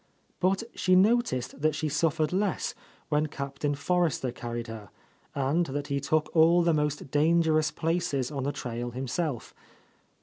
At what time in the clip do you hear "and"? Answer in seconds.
5.35-5.67